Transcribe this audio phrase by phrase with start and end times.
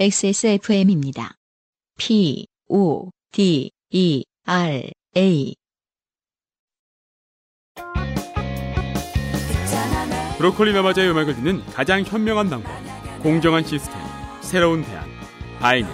[0.00, 1.34] XSFM입니다.
[1.98, 5.54] P, O, D, E, R, A.
[10.38, 12.72] 브로콜리 마마자의 음악을 듣는 가장 현명한 방법.
[13.22, 14.00] 공정한 시스템.
[14.40, 15.04] 새로운 대안.
[15.58, 15.90] 바이닐.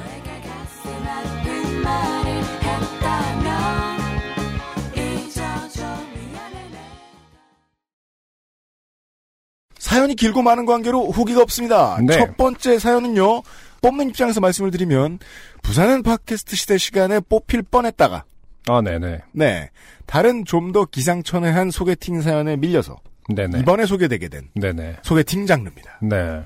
[9.80, 11.98] 사연이 길고 많은 관계로 후기가 없습니다.
[12.02, 12.18] 네.
[12.18, 13.42] 첫 번째 사연은요.
[13.82, 15.18] 뽑는 입장에서 말씀을 드리면
[15.62, 18.24] 부산은 팟캐스트 시대 시간에 뽑힐 뻔했다가
[18.68, 19.20] 아, 네네.
[19.32, 19.70] 네
[20.06, 22.96] 다른 좀 더 기상천외한 소개팅 사연에 밀려서
[23.28, 23.60] 네네.
[23.60, 24.96] 이번에 소개되게 된 네네.
[25.02, 25.98] 소개팅 장르입니다.
[26.02, 26.42] 네.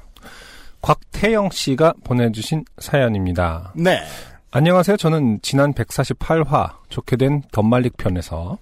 [0.83, 3.73] 곽태영 씨가 보내주신 사연입니다.
[3.77, 4.03] 네.
[4.51, 4.97] 안녕하세요.
[4.97, 8.59] 저는 지난 148화 좋게 된 덤말릭 편에서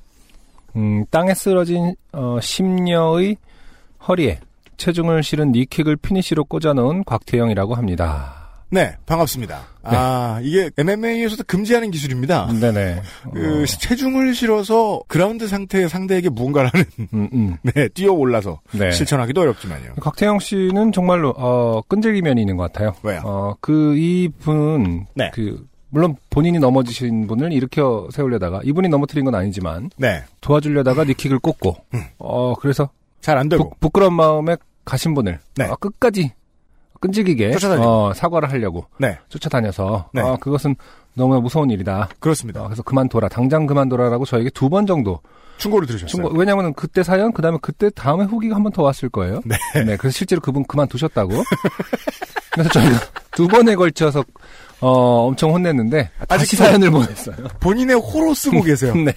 [0.77, 3.37] 음, 땅에 쓰러진 어, 심녀의
[4.07, 4.41] 허리에
[4.77, 8.38] 체중을 실은 니킥을 피니시로 꽂아놓은 곽태영이라고 합니다.
[8.71, 9.61] 네, 반갑습니다.
[9.83, 12.49] 아, 이게 MMA에서도 금지하는 기술입니다.
[12.61, 13.01] 네네.
[13.33, 17.57] 그 어, 체중을 실어서 그라운드 상태의 상대에게 무언가를 하는 음, 음.
[17.75, 18.91] 네, 뛰어 올라서 네.
[18.91, 19.95] 실천하기도 어렵지만요.
[20.01, 22.95] 곽태영 씨는 정말로 어, 끈질긴 면이 있는 것 같아요.
[23.03, 23.23] 왜요?
[23.25, 25.31] 어, 그 이분 네.
[25.33, 31.77] 그 물론 본인이 넘어지신 분을 일으켜 세우려다가 이분이 넘어뜨린 건 아니지만 네, 도와주려다가 니킥을 꽂고
[31.95, 32.03] 음.
[32.19, 32.91] 어 그래서
[33.23, 33.71] 잘 안 되고.
[33.71, 35.65] 부, 부끄러운 마음에 가신 분을 네.
[35.65, 36.33] 어, 끝까지
[37.01, 37.55] 끈질기게.
[37.81, 40.21] 어, 사과를 하려고 네, 쫓아다녀서 네.
[40.23, 40.77] 어, 그것은
[41.15, 42.09] 너무나 무서운 일이다.
[42.21, 42.63] 그렇습니다.
[42.63, 43.29] 어, 그래서 그만둬라.
[43.29, 45.21] 당장 그만둬라라고 저에게 두 번 정도
[45.59, 46.09] 충고를 들으셨어요.
[46.11, 46.29] 충고.
[46.39, 49.41] 왜냐하면 그때 사연 그다음에 그때 다음에 후기가 한 번 더 왔을 거예요.
[49.45, 49.57] 네.
[49.97, 51.33] 그래서 실제로 그분 그만두셨다고.
[52.53, 52.99] 그래서 저희가
[53.33, 54.25] 두 번에 걸쳐서
[54.81, 57.37] 어, 엄청 혼냈는데 다시 아직도- 사연을 보냈어요.
[57.61, 58.95] 본인의 호로 쓰고 계세요.
[58.97, 59.13] 네.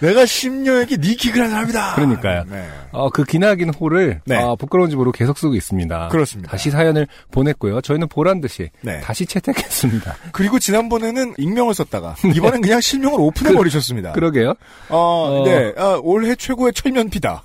[0.00, 1.94] 내가 심녀에게 니킥을 한 사람이다.
[1.96, 2.44] 그러니까요.
[2.50, 2.66] 네.
[2.92, 4.36] 어, 그 기나긴 호를 네.
[4.38, 6.08] 어, 부끄러운지 모르고 계속 쓰고 있습니다.
[6.08, 6.50] 그렇습니다.
[6.50, 7.80] 다시 사연을 보냈고요.
[7.82, 9.00] 저희는 보란 듯이 네.
[9.00, 10.16] 다시 채택했습니다.
[10.32, 14.12] 그리고 지난번에는 익명을 썼다가 이번엔 그냥 실명을 오픈해 버리셨습니다.
[14.12, 14.54] 그러게요.
[14.88, 14.96] 어,
[15.42, 15.44] 어.
[15.44, 15.72] 네.
[15.76, 17.42] 아, 올해 최고의 철면피다.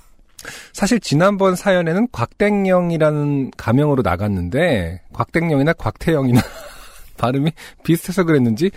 [0.72, 6.40] 사실 지난번 사연에는 곽땡영이라는 가명으로 나갔는데 곽땡영이나 곽태영이나
[7.20, 7.52] 발음이
[7.84, 8.70] 비슷해서 그랬는지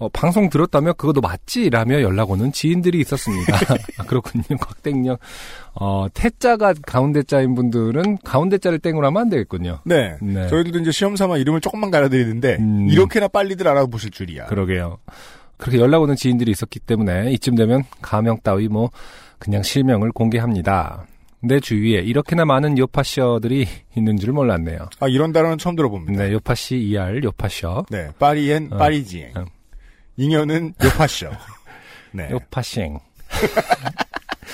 [0.00, 3.54] 어, 방송 들었다며 그거 너 맞지?라며 연락 오는 지인들이 있었습니다.
[3.98, 4.44] 아, 그렇군요.
[4.58, 5.18] 곽땡영.
[5.74, 9.80] 어, 태자가 가운데 자인 분들은 가운데 자를 땡으로 하면 안 되겠군요.
[9.84, 10.16] 네.
[10.22, 10.48] 네.
[10.48, 12.88] 저희들도 이제 시험 삼아 이름을 조금만 갈아드리는데 음.
[12.88, 14.46] 이렇게나 빨리들 알아보실 줄이야.
[14.46, 14.96] 그러게요.
[15.58, 18.90] 그렇게 연락 오는 지인들이 있었기 때문에 이쯤 되면 가명 따위 뭐
[19.38, 21.04] 그냥 실명을 공개합니다.
[21.42, 24.88] 내 주위에 이렇게나 많은 요파셔들이 있는 줄 몰랐네요.
[25.00, 26.22] 아, 이런 단어는 처음 들어봅니다.
[26.22, 27.86] 네, 요파시 ER 요파셔.
[27.90, 28.10] 네.
[28.18, 28.76] 파리엔 어.
[28.76, 29.32] 파리지행.
[29.36, 29.44] 어.
[30.16, 31.30] 잉여는 요파쇼.
[32.12, 32.28] 네.
[32.32, 32.98] 요파시행.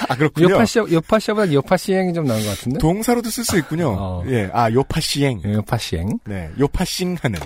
[0.08, 0.50] 아, 그렇군요.
[0.50, 2.78] 요파셔 요파셔보다 요파시행이 좀 나은 것 같은데?
[2.78, 3.96] 동사로도 쓸 수 있군요.
[3.98, 4.24] 어.
[4.28, 4.48] 예.
[4.52, 5.42] 아, 요파시행.
[5.44, 6.18] 예, 요파시행.
[6.26, 6.50] 네.
[6.58, 7.40] 요파싱 하는.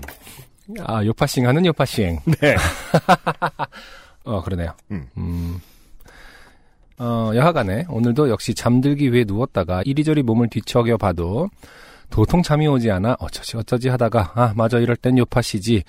[0.80, 2.20] 아, 요파싱 하는 요파시행.
[2.40, 2.56] 네.
[4.24, 4.72] 어, 그러네요.
[4.90, 5.06] 음.
[5.16, 5.60] 음.
[7.00, 11.48] 어, 여하간에 오늘도 역시 잠들기 위해 누웠다가 이리저리 몸을 뒤척여 봐도
[12.10, 15.84] 도통 잠이 오지 않아 어쩌지 어쩌지 하다가 아, 맞아 이럴 땐 요파시지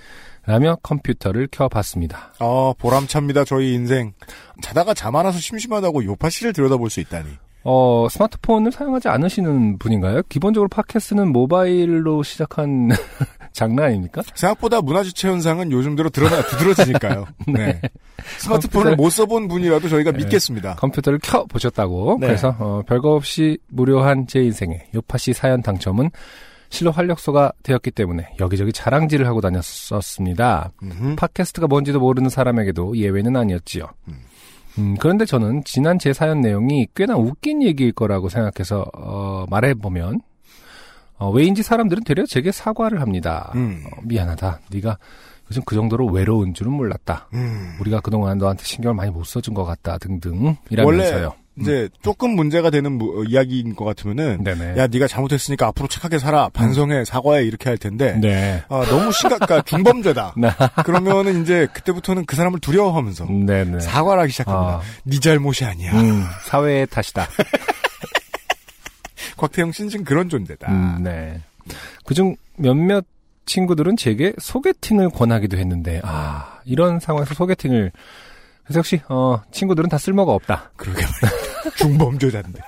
[0.45, 2.33] 라며 컴퓨터를 켜봤습니다.
[2.39, 4.13] 어, 보람찹니다, 저희 인생.
[4.61, 7.29] 자다가 잠 안 와서 심심하다고 요파씨를 들여다볼 수 있다니.
[7.63, 10.21] 어, 스마트폰을 사용하지 않으시는 분인가요?
[10.29, 12.89] 기본적으로 팟캐스트는 모바일로 시작한
[13.53, 14.21] 장르 아닙니까?
[14.33, 17.25] 생각보다 문화주체 현상은 요즘 들어 드러나, 두드러지니까요.
[17.53, 17.79] 네.
[18.39, 20.19] 스마트폰을 컴퓨터- 못 써본 분이라도 저희가 네.
[20.19, 20.75] 믿겠습니다.
[20.75, 22.17] 컴퓨터를 켜 보셨다고.
[22.19, 22.27] 네.
[22.27, 26.09] 그래서 어, 별거 없이 무료한 제 인생에 요파시 사연 당첨은
[26.69, 30.71] 실로 활력소가 되었기 때문에 여기저기 자랑질을 하고 다녔었습니다.
[30.81, 31.15] 음흠.
[31.17, 33.85] 팟캐스트가 뭔지도 모르는 사람에게도 예외는 아니었지요.
[34.07, 34.13] 음,
[34.99, 40.21] 그런데 저는 지난 제 사연 내용이 꽤나 웃긴 얘기일 거라고 생각해서 어, 말해보면
[41.17, 43.51] 어, 왜인지 사람들은 되려 제게 사과를 합니다.
[43.55, 43.83] 음.
[43.85, 44.61] 어, 미안하다.
[44.71, 44.97] 네가
[45.49, 47.27] 요즘 그 정도로 외로운 줄은 몰랐다.
[47.33, 47.77] 음.
[47.79, 51.33] 우리가 그동안 너한테 신경을 많이 못 써준 것 같다 등등 이라면서요.
[51.61, 54.77] 이제 조금 문제가 되는 무- 어, 이야기인 것 같으면은 네네.
[54.77, 58.63] 야 네가 잘못했으니까 앞으로 착하게 살아 반성해 사과해 이렇게 할 텐데 네.
[58.69, 60.35] 아, 너무 심각한 중범죄다.
[60.37, 60.49] 네.
[60.83, 63.79] 그러면은 이제 그때부터는 그 사람을 두려워하면서 네네.
[63.79, 64.77] 사과를 하기 시작합니다.
[64.77, 64.81] 아.
[65.05, 65.91] 네 잘못이 아니야.
[65.93, 67.27] 음, 사회의 탓이다.
[69.37, 70.71] 곽태영 씨는 지금 그런 존재다.
[70.71, 71.41] 음, 네.
[72.05, 73.05] 그중 몇몇
[73.45, 77.91] 친구들은 제게 소개팅을 권하기도 했는데, 아, 이런 상황에서 소개팅을,
[78.63, 80.71] 그래서 역시, 어, 친구들은 다 쓸모가 없다.
[80.75, 81.50] 그러게 말이야.
[81.77, 82.59] 중범죄자인데.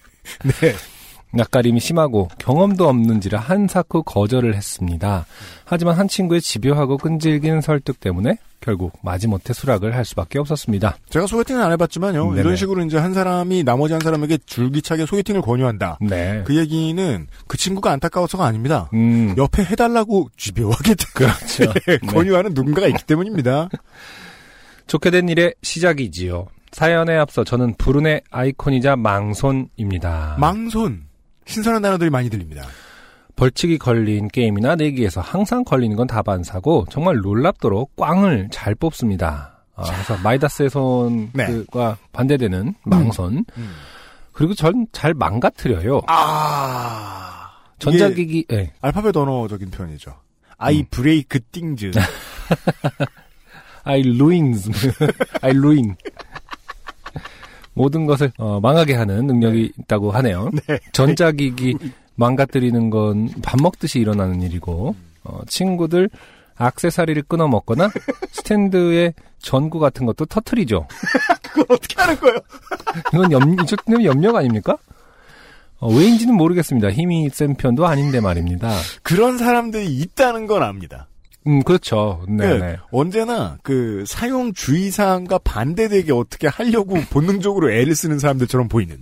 [0.44, 0.74] 네.
[1.34, 5.24] 낯가림이 심하고 경험도 없는지라 한사코 거절을 했습니다.
[5.64, 10.96] 하지만 한 친구의 집요하고 끈질긴 설득 때문에 결국 마지못해 수락을 할 수밖에 없었습니다.
[11.08, 12.30] 제가 소개팅은 안 해봤지만요.
[12.30, 12.40] 네네.
[12.40, 15.98] 이런 식으로 이제 한 사람이 나머지 한 사람에게 줄기차게 소개팅을 권유한다.
[16.00, 16.42] 네.
[16.46, 18.88] 그 얘기는 그 친구가 안타까워서가 아닙니다.
[18.92, 21.72] 음, 옆에 해달라고 집요하게 그렇죠.
[21.86, 21.98] 네.
[21.98, 23.68] 권유하는 누군가가 있기 때문입니다.
[24.86, 26.46] 좋게 된 일의 시작이지요.
[26.72, 30.36] 사연에 앞서 저는 불운의 아이콘이자 망손입니다.
[30.38, 31.04] 망손.
[31.44, 32.62] 신선한 단어들이 많이 들립니다.
[33.36, 39.64] 벌칙이 걸린 게임이나 내기에서 항상 걸리는 건 다반사고 정말 놀랍도록 꽝을 잘 뽑습니다.
[39.74, 41.94] 아, 그래서 마이다스의 손과 네.
[42.12, 43.44] 반대되는 망손.
[43.56, 43.70] 음.
[44.32, 46.02] 그리고 전 잘 망가뜨려요.
[46.06, 47.50] 아.
[47.78, 48.70] 전자기기, 예.
[48.80, 50.14] 알파벳 언어적인 표현이죠.
[50.58, 51.90] I break things.
[53.84, 54.70] I ruins.
[55.42, 55.96] I ruin.
[57.74, 60.50] 모든 것을 어, 망하게 하는 능력이 있다고 하네요.
[60.92, 61.76] 전자기기
[62.16, 64.94] 망가뜨리는 건 밥 먹듯이 일어나는 일이고
[65.24, 66.10] 어, 친구들
[66.56, 67.90] 악세사리를 끊어 먹거나
[68.32, 70.86] 스탠드에 전구 같은 것도 터트리죠.
[71.42, 72.36] 그걸 어떻게 하는 거예요?
[73.14, 74.76] 이건 염, 이쪽은 염력 아닙니까?
[75.78, 76.90] 어, 왜인지는 모르겠습니다.
[76.92, 78.70] 힘이 센 편도 아닌데 말입니다.
[79.02, 81.08] 그런 사람들이 있다는 건 압니다.
[81.46, 82.22] 음, 그렇죠.
[82.28, 82.76] 네, 네네.
[82.90, 88.98] 언제나 그 사용 주의사항과 반대되게 어떻게 하려고 본능적으로 애를 쓰는 사람들처럼 보이는.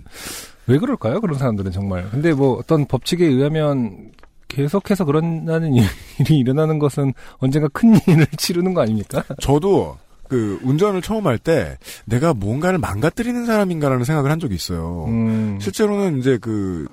[0.67, 1.21] 왜 그럴까요?
[1.21, 2.09] 그런 사람들은 정말.
[2.09, 4.11] 근데 뭐 어떤 법칙에 의하면
[4.47, 5.73] 계속해서 그런다는
[6.19, 9.23] 일이 일어나는 것은 언젠가 큰 일을 치르는 거 아닙니까?
[9.39, 9.97] 저도
[10.27, 15.05] 그 운전을 처음 할 때 내가 뭔가를 망가뜨리는 사람인가라는 생각을 한 적이 있어요.
[15.09, 16.87] 음, 실제로는 이제 그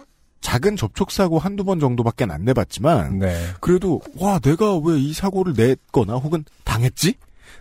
[0.49, 3.37] 작은 접촉 사고 한두 번 정도밖에 안 내봤지만 네.
[3.61, 7.17] 그래도 와 내가 왜 이 사고를 냈거나 혹은 당했지?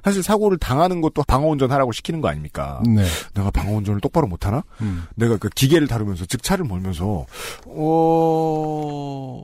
[0.05, 2.81] 사실 사고를 당하는 것도 방어운전 하라고 시키는 거 아닙니까?
[2.85, 3.03] 네.
[3.33, 4.63] 내가 방어운전을 똑바로 못하나?
[4.79, 5.03] 음.
[5.15, 7.25] 내가 그 기계를 다루면서 즉 차를 몰면서
[7.65, 9.43] 어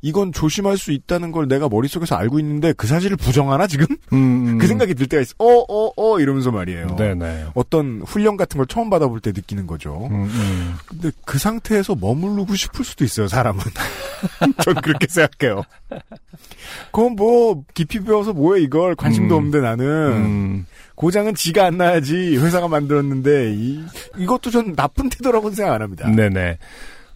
[0.00, 3.86] 이건 조심할 수 있다는 걸 내가 머릿속에서 알고 있는데 그 사실을 부정하나 지금?
[4.12, 5.34] 음, 그 생각이 들 때가 있어.
[5.38, 6.96] 어, 어, 어 이러면서 말이에요.
[6.96, 7.46] 네네.
[7.54, 10.08] 어떤 훈련 같은 걸 처음 받아볼 때 느끼는 거죠.
[10.10, 10.74] 음, 음.
[10.86, 13.62] 근데 그 상태에서 머무르고 싶을 수도 있어요, 사람은.
[14.64, 15.62] 전 그렇게 생각해요.
[16.90, 18.94] 그건 뭐, 깊이 배워서 뭐해, 이걸.
[18.94, 19.38] 관심도 음.
[19.38, 19.86] 없는데 나는.
[19.86, 22.36] 음, 고장은 지가 안 나야지.
[22.36, 23.84] 회사가 만들었는데, 이,
[24.18, 26.08] 이것도 전 나쁜 태도라고는 생각 안 합니다.
[26.08, 26.58] 네네.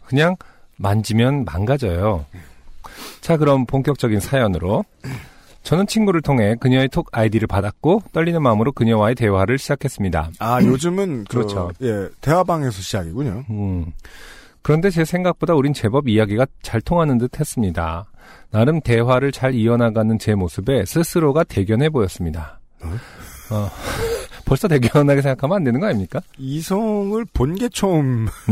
[0.07, 0.37] 그냥
[0.77, 2.27] 만지면 망가져요.
[3.27, 4.85] 자, 그럼 본격적인 사연으로.
[5.65, 10.31] 저는 친구를 통해 그녀의 톡 아이디를 받았고 떨리는 마음으로 그녀와의 대화를 시작했습니다.
[10.39, 11.73] 아, 요즘은, 그, 그렇죠.
[11.83, 13.43] 예, 대화방에서 시작이군요.
[13.51, 13.87] 음.
[14.63, 18.05] 그런데 제 생각보다 우린 제법 이야기가 잘 통하는 듯 했습니다.
[18.53, 22.61] 나름 대화를 잘 이어나가는 제 모습에 스스로가 대견해 보였습니다.
[23.51, 23.69] 어,
[24.47, 26.21] 벌써 대견하게 생각하면 안 되는 거 아닙니까?
[26.39, 28.29] 이성을 본 게 처음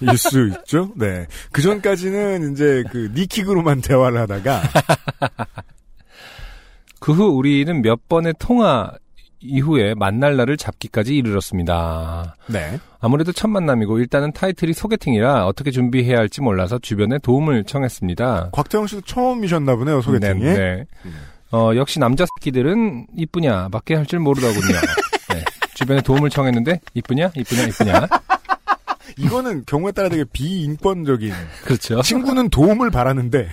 [0.00, 0.16] 일 네.
[0.16, 0.90] 수 있죠?
[0.96, 1.26] 네.
[1.52, 4.62] 그 전까지는 이제 그 니킥으로만 대화를 하다가,
[7.00, 8.90] 그 후 우리는 몇 번의 통화
[9.42, 12.36] 이후에 만날 날을 잡기까지 이르렀습니다.
[12.46, 12.78] 네.
[13.00, 18.50] 아무래도 첫 만남이고 일단은 타이틀이 소개팅이라 어떻게 준비해야 할지 몰라서 주변에 도움을 청했습니다.
[18.52, 20.44] 곽태영 씨도 처음이셨나 보네요, 소개팅이.
[20.44, 20.84] 네, 네.
[21.52, 24.60] 어, 역시 남자 새끼들은 이쁘냐, 밖에 할 줄 모르더군요.
[25.32, 25.42] 네.
[25.74, 28.08] 주변에 도움을 청했는데, 이쁘냐, 이쁘냐, 이쁘냐.
[29.20, 31.32] 이거는 경우에 따라 되게 비인권적인.
[31.64, 32.02] 그렇죠.
[32.02, 33.48] 친구는 도움을 바라는데,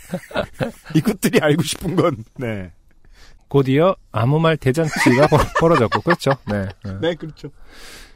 [0.95, 2.71] 이것들이 알고 싶은 건, 네.
[3.47, 6.31] 곧이어 아무 말 대잔치가 벌- 벌어졌고, 그렇죠.
[6.51, 6.65] 네.
[6.83, 6.91] 네.
[7.01, 7.49] 네, 그렇죠.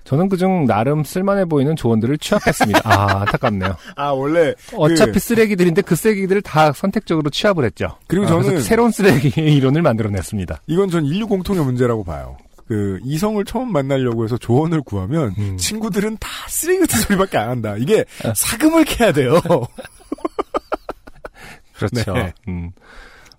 [0.03, 2.81] 저는 그중 나름 쓸만해 보이는 조언들을 취합했습니다.
[2.83, 3.77] 아, 안타깝네요.
[3.95, 7.97] 아, 원래, 어차피 그- 쓰레기들인데 그 쓰레기들을 다 선택적으로 취합을 했죠.
[8.07, 10.61] 그리고 아, 저는- 새로운 쓰레기의 이론을 만들어냈습니다.
[10.67, 12.35] 이건 전 인류 공통의 문제라고 봐요.
[12.71, 15.57] 그, 이성을 처음 만나려고 해서 조언을 구하면, 음.
[15.57, 17.75] 친구들은 다 쓰레기 같은 소리밖에 안 한다.
[17.77, 18.31] 이게, 아.
[18.33, 19.41] 사금을 캐야 돼요.
[21.75, 22.13] 그렇죠.
[22.13, 22.31] 네.
[22.47, 22.71] 음.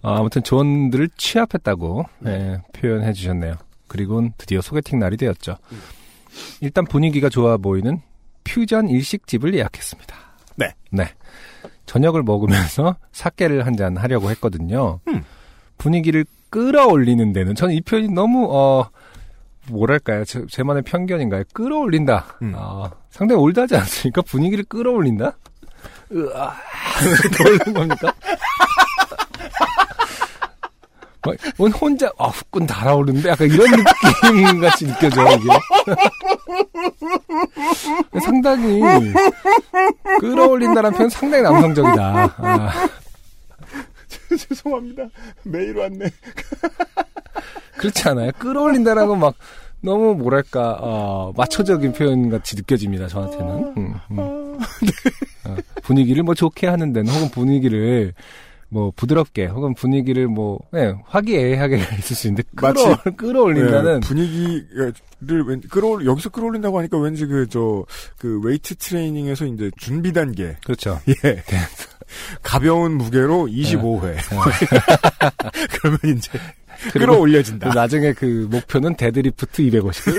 [0.02, 3.54] 어, 아무튼 조언들을 취합했다고 네, 표현해 주셨네요.
[3.86, 5.56] 그리고 드디어 소개팅 날이 되었죠.
[6.60, 8.02] 일단 분위기가 좋아 보이는
[8.44, 10.14] 퓨전 일식집을 예약했습니다.
[10.56, 10.74] 네.
[10.90, 11.08] 네.
[11.86, 15.00] 저녁을 먹으면서 사케를 한 잔 하려고 했거든요.
[15.08, 15.24] 음.
[15.78, 18.90] 분위기를 끌어올리는 데는 저는 이 표현이 너무 어
[19.68, 20.24] 뭐랄까요?
[20.24, 21.44] 제, 제만의 편견인가요?
[21.52, 22.36] 끌어올린다.
[22.42, 22.52] 음.
[22.56, 24.22] 아, 상당히 올드하지 않습니까?
[24.22, 25.36] 분위기를 끌어올린다?
[26.12, 26.54] 으아,
[27.36, 28.12] 그런 겁니까?
[31.24, 35.48] 막, 뭔 혼자, 아, 후끈 달아오르는데 약간 이런 느낌 같이 느껴져요, 이게.
[38.24, 38.80] 상당히,
[40.20, 42.34] 끌어올린다는 표현 상당히 남성적이다.
[42.38, 42.88] 아,
[44.48, 45.04] 죄송합니다.
[45.44, 46.06] 메일 왔네.
[47.82, 48.30] 그렇지 않아요?
[48.38, 49.34] 끌어올린다라고 막,
[49.80, 53.74] 너무 뭐랄까, 어, 마초적인 표현 같이 느껴집니다, 저한테는.
[53.76, 54.58] 음, 음.
[55.44, 58.14] 어, 분위기를 뭐 좋게 하는 데는 혹은 분위기를
[58.68, 64.94] 뭐 부드럽게 혹은 분위기를 뭐 네, 화기애애하게 있을 수 있는데 마치- 끌어, 끌어올린다는 네, 분위기를
[65.46, 71.00] 왠 끌어 여기서 끌어올린다고 하니까 왠지 그 저그 웨이트 트레이닝에서 이제 준비 단계 그렇죠.
[71.08, 71.42] 예
[72.42, 74.16] 가벼운 무게로 25회
[75.80, 76.30] 그러면 이제
[76.92, 80.14] 끌어올려진다 그 나중에 그 목표는 데드리프트 250.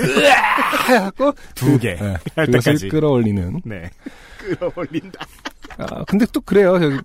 [0.88, 1.94] 하고 두 개.
[1.94, 2.88] 네, 할 때까지.
[2.88, 3.60] 끌어올리는.
[3.64, 3.90] 네
[4.38, 5.26] 끌어올린다
[5.78, 6.78] 아, 근데 또 그래요.
[6.78, 6.96] 저기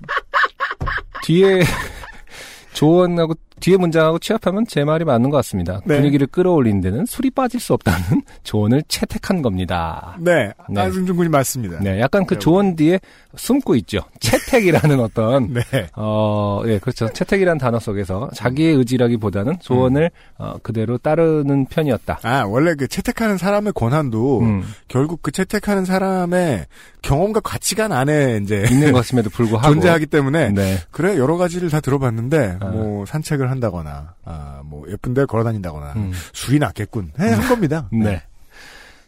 [1.24, 1.62] 뒤에
[2.74, 5.80] 조언하고 뒤에 문장하고 취합하면 제 말이 맞는 것 같습니다.
[5.86, 5.98] 네.
[5.98, 10.18] 분위기를 끌어올리는 데는 술이 빠질 수 없다는 조언을 채택한 겁니다.
[10.20, 10.82] 네, 네.
[10.82, 13.00] 안승준 군이 맞습니다 네, 약간 그 조언 뒤에
[13.36, 14.00] 숨고 있죠.
[14.20, 15.62] 채택이라는 어떤 네.
[15.96, 17.12] 어, 예, 그렇죠.
[17.12, 22.20] 채택이라는 단어 속에서 자기의 의지라기보다는 조언을 어, 그대로 따르는 편이었다.
[22.24, 26.66] 아 원래 그 채택하는 사람의 권한도 음, 결국 그 채택하는 사람의
[27.02, 30.78] 경험과 가치관 안에 이제 있는 것임에도 불구하고 존재하기 때문에 네.
[30.92, 32.66] 그래 여러 가지를 다 들어봤는데 아.
[32.66, 36.12] 뭐 산책을 한다거나 아 뭐 예쁜데 걸어 다닌다거나 음.
[36.34, 37.88] 술이 낫겠군 해, 한 겁니다.
[37.92, 38.22] 네.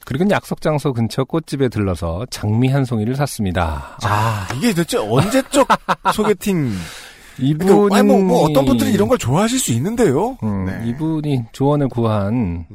[0.05, 3.97] 그리고 약속 장소 근처 꽃집에 들러서 장미 한 송이를 샀습니다.
[4.03, 5.67] 아 이게 대체 언제적
[6.13, 6.71] 소개팅?
[7.37, 10.37] 이분이 그러니까 아니, 뭐, 뭐 어떤 분들은 이런 걸 좋아하실 수 있는데요.
[10.43, 10.81] 음, 네.
[10.89, 12.65] 이분이 조언을 구한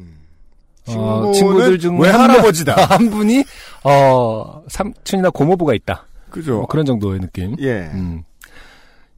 [0.88, 2.84] 어, 친구는 친구들 중왜한 명- 할아버지다.
[2.86, 3.44] 한 분이
[3.84, 6.06] 어 삼촌이나 고모부가 있다.
[6.30, 6.58] 그죠?
[6.58, 7.56] 뭐 그런 정도의 느낌.
[7.60, 7.90] 예.
[7.94, 8.22] 음.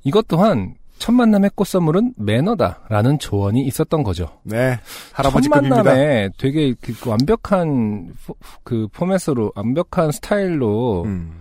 [0.05, 4.31] 이것 또한 첫 만남의 꽃 선물은 매너다라는 조언이 있었던 거죠.
[4.43, 4.79] 네.
[5.11, 5.77] 첫 할아버지급입니다.
[5.83, 11.33] 만남에 되게 그 완벽한 포, 그 포맷으로 완벽한 스타일로 음.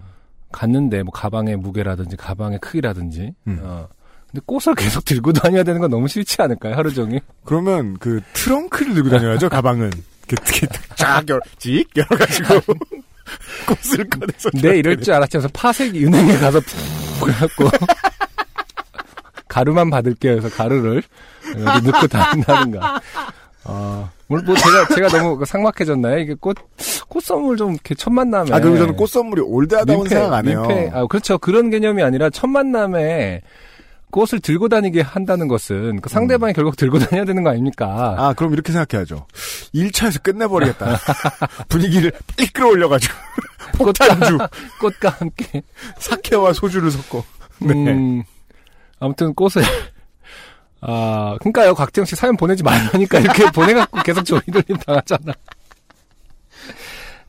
[0.51, 3.59] 갔는데 뭐 가방의 무게라든지 가방의 크기라든지 음.
[3.61, 3.87] 어.
[4.31, 8.93] 근데 꽃을 계속 들고 다녀야 되는 건 너무 싫지 않을까요 하루 종일 그러면 그 트렁크를
[8.93, 9.91] 들고 다녀야죠 가방은.
[10.29, 12.55] 이렇게 쫙 열어, 찍 열어가지고
[13.67, 14.49] 꽃을 꺼내서.
[14.61, 16.59] 내 이럴 줄 알았지 하면서 파색이 은행에 가서
[17.19, 17.65] 푹 해갖고
[19.57, 21.03] 가루만 받을게요 해서 가루를
[21.85, 23.01] 넣고 다닌다든가
[23.65, 26.57] 어, 뭐, 뭐 제가 제가 너무 삭막해졌나요 이게 꽃
[27.09, 30.65] 꽃 선물 좀 이렇게 첫 만남에 아 그리고 저는 꽃 선물이 올드하다고 생각 안 해요.
[30.67, 31.37] 민폐, 아, 그렇죠.
[31.37, 33.41] 그런 개념이 아니라 첫 만남에
[34.11, 38.15] 꽃을 들고 다니게 한다는 것은 그 상대방이 결국 들고 다녀야 되는 거 아닙니까?
[38.17, 39.25] 아, 그럼 이렇게 생각해야죠.
[39.73, 40.97] 1차에서 끝내버리겠다.
[41.67, 43.13] 분위기를 빨리 끌어올려가지고.
[43.73, 44.37] 폭탄주.
[44.79, 45.61] 꽃과 함께.
[45.99, 47.23] 사케와 소주를 섞어.
[47.59, 47.73] 네.
[47.73, 48.23] 음,
[48.99, 49.63] 아무튼 꽃을
[50.81, 51.73] 아, 그러니까요.
[51.73, 55.33] 곽재영 씨 사연 보내지 말라니까 이렇게 보내갖고 계속 조이돌림 당하잖아.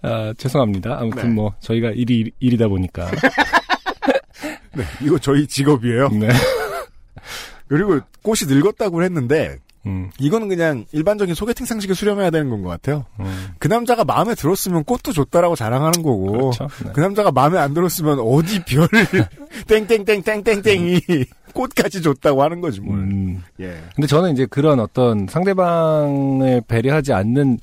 [0.03, 0.99] 아, 죄송합니다.
[1.01, 1.35] 아무튼 네.
[1.35, 3.11] 뭐 저희가 일이 일이다 보니까.
[4.77, 6.09] 네, 이거 저희 직업이에요.
[6.11, 6.29] 네.
[7.69, 9.59] 그리고 꽃이 늙었다고 했는데,
[9.89, 13.07] 음, 이거는 그냥 일반적인 소개팅 상식에 수렴해야 되는 건 것 같아요.
[13.21, 16.69] 음, 그 남자가 마음에 들었으면 꽃도 줬다라고 자랑하는 거고, 그렇죠.
[16.85, 16.91] 네.
[16.93, 18.89] 그 남자가 마음에 안 들었으면 어디 별을
[19.67, 21.01] 땡땡땡땡땡땡이
[21.55, 22.99] 꽃까지 줬다고 하는 거지 뭘.
[22.99, 23.43] 음.
[23.61, 23.81] 예.
[23.95, 27.59] 근데 저는 이제 그런 어떤 상대방을 배려하지 않는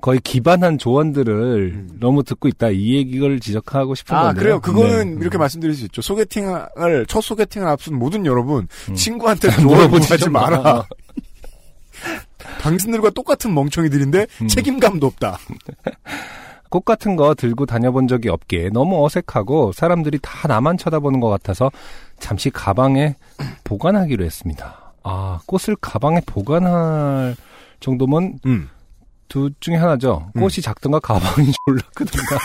[0.00, 1.90] 거의 기반한 조언들을 음.
[2.00, 4.40] 너무 듣고 있다 이 얘기를 지적하고 싶은 아, 건데요.
[4.42, 4.60] 그래요.
[4.60, 5.20] 그거는 네.
[5.20, 6.02] 이렇게 말씀드릴 수 있죠.
[6.02, 8.94] 소개팅을, 첫 소개팅을 앞둔 모든 여러분, 음.
[8.94, 10.58] 친구한테 물어보지 마라.
[10.62, 10.82] 마.
[12.60, 14.48] 당신들과 똑같은 멍청이들인데 음.
[14.48, 15.38] 책임감도 없다.
[16.70, 21.70] 꽃 같은 거 들고 다녀본 적이 없기에 너무 어색하고 사람들이 다 나만 쳐다보는 것 같아서
[22.18, 23.14] 잠시 가방에
[23.64, 24.92] 보관하기로 했습니다.
[25.02, 27.36] 아, 꽃을 가방에 보관할
[27.80, 28.70] 정도면 음.
[29.28, 30.30] 둘 중에 하나죠.
[30.34, 32.38] 꽃이 작든가 가방이 졸라 크든가.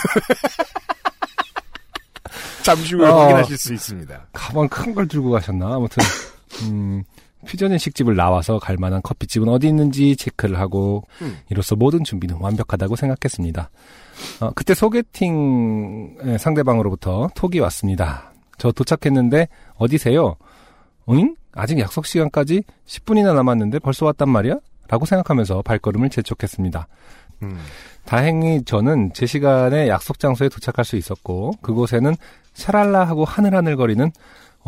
[2.62, 3.20] 잠시 후에 어.
[3.20, 4.26] 확인하실 수 있습니다.
[4.32, 5.74] 가방 큰 걸 들고 가셨나?
[5.76, 6.02] 아무튼,
[6.64, 7.02] 음,
[7.46, 11.38] 퓨전 식집을 나와서 갈 만한 커피집은 어디 있는지 체크를 하고, 음.
[11.50, 13.70] 이로써 모든 준비는 완벽하다고 생각했습니다.
[14.40, 18.32] 어, 그때 소개팅 예, 상대방으로부터 톡이 왔습니다.
[18.58, 20.36] 저 도착했는데, 어디세요?
[21.10, 21.34] 응?
[21.52, 24.58] 아직 약속 시간까지 10분이나 남았는데 벌써 왔단 말이야?
[24.88, 26.88] 라고 생각하면서 발걸음을 재촉했습니다.
[27.42, 27.58] 음.
[28.04, 32.14] 다행히 저는 제 시간에 약속 장소에 도착할 수 있었고 그곳에는
[32.54, 34.10] 샤랄라 하고 하늘하늘거리는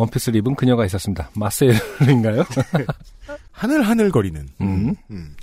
[0.01, 1.31] 원피스를 입은 그녀가 있었습니다.
[1.35, 2.45] 마셀인가요?
[3.53, 4.47] 하늘하늘 거리는.
[4.61, 4.95] 음.
[5.11, 5.37] 음.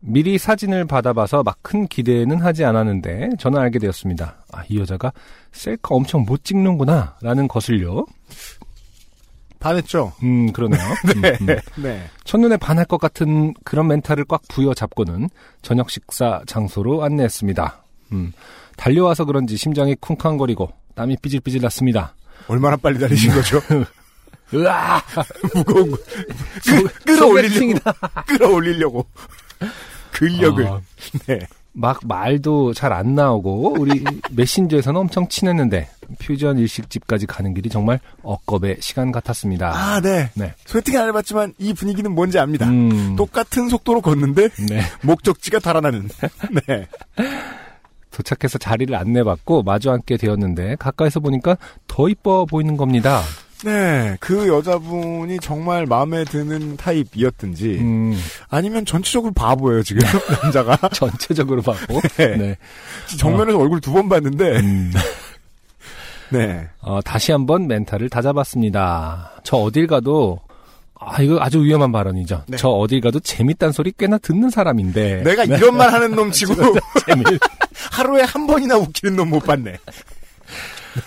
[0.00, 4.36] 미리 사진을 받아봐서 막 큰 기대는 하지 않았는데 저는 알게 되었습니다.
[4.52, 5.12] 아, 이 여자가
[5.50, 8.06] 셀카 엄청 못 찍는구나 라는 것을요.
[9.58, 10.12] 반했죠?
[10.22, 10.80] 음, 그러네요.
[11.16, 11.56] 음, 음.
[11.82, 12.04] 네.
[12.24, 15.28] 첫눈에 반할 것 같은 그런 멘탈을 꽉 부여잡고는
[15.62, 17.82] 저녁 식사 장소로 안내했습니다.
[18.12, 18.32] 음,
[18.76, 22.14] 달려와서 그런지 심장이 쿵쾅거리고 땀이 삐질삐질 났습니다.
[22.48, 23.60] 얼마나 빨리 달리신 거죠?
[24.54, 25.02] 으아!
[25.54, 25.96] 무거운 거.
[25.96, 27.80] 끄, 끌어올리려고.
[28.26, 29.06] 끌어올리려고.
[30.12, 30.66] 근력을.
[30.66, 30.80] 아,
[31.26, 31.40] 네.
[31.72, 35.90] 막 말도 잘 안 나오고 우리 메신저에서는 엄청 친했는데
[36.20, 39.72] 퓨전 일식집까지 가는 길이 정말 억겁의 시간 같았습니다.
[39.74, 40.30] 아, 네.
[40.34, 40.54] 네.
[40.64, 42.66] 소개팅 안 해봤지만 이 분위기는 뭔지 압니다.
[42.66, 44.80] 음, 똑같은 속도로 걷는데 네.
[45.02, 46.08] 목적지가 달아나는.
[46.66, 46.86] 네.
[48.16, 53.20] 도착해서 자리를 안내받고 마주 앉게 되었는데 가까이서 보니까 더 이뻐 보이는 겁니다.
[53.64, 54.16] 네.
[54.20, 58.18] 그 여자분이 정말 마음에 드는 타입이었든지 음,
[58.48, 60.02] 아니면 전체적으로 바보예요, 지금.
[60.42, 60.76] 남자가.
[60.92, 62.00] 전체적으로 봐고.
[62.16, 62.36] 네.
[62.36, 62.56] 네.
[63.18, 64.60] 정면에서 얼굴 두 번 봤는데.
[64.60, 64.92] 음,
[66.30, 66.68] 네.
[66.80, 69.40] 어, 다시 한번 멘탈을 다잡았습니다.
[69.44, 70.40] 저 어딜 가도
[70.98, 72.44] 아 이거 아주 위험한 발언이죠.
[72.48, 72.56] 네.
[72.56, 76.54] 저 어딜 가도 재밌단 소리 꽤나 듣는 사람인데 내가 이런 말 하는 놈 치고
[77.06, 77.22] 재미.
[77.92, 79.76] 하루에 한 번이나 웃기는 놈 못 봤네.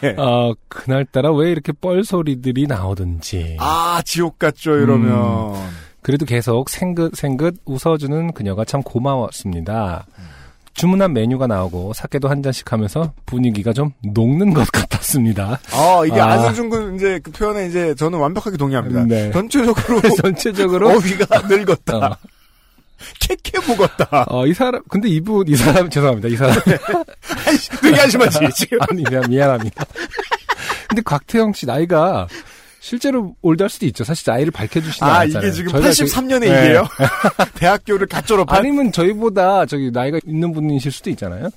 [0.02, 0.16] 네.
[0.18, 3.58] 어, 그날따라 왜 이렇게 뻘소리들이 나오든지.
[3.60, 5.56] 아, 지옥 같죠, 이러면.
[6.04, 10.06] 그래도 계속 생긋생긋 웃어주는 그녀가 참 고마웠습니다.
[10.74, 15.60] 주문한 메뉴가 나오고 사케도 한 잔씩 하면서 분위기가 좀 녹는 것 같았습니다.
[15.72, 16.34] 아, 이게 아.
[16.34, 19.06] 안승준 군 이제 그 표현에 이제 저는 완벽하게 동의합니다.
[19.06, 19.32] 네.
[19.32, 21.98] 전체적으로 전체적으로 어휘가 늙었다.
[21.98, 22.18] 어,
[23.20, 24.26] 캐캐 묵었다.
[24.30, 26.28] 어, 이 사람 근데 이분 이 사람 죄송합니다.
[26.28, 26.56] 이 사람
[27.48, 28.78] 아이씨, 되게 한심하지, 지금.
[28.90, 29.86] 아니 미안, 미안합니다.
[30.88, 32.28] 근데 곽태영 씨 나이가
[32.90, 34.04] 실제로 올드할 수도 있죠.
[34.04, 35.48] 사실 나이를 밝혀주시지 아, 않았잖아요.
[35.48, 36.48] 이게 지금 저희가 83년의 네.
[36.48, 36.88] 일이에요?
[37.54, 38.58] 대학교를 갓 졸업한?
[38.58, 41.50] 아니면 저희보다 저기 나이가 있는 분이실 수도 있잖아요.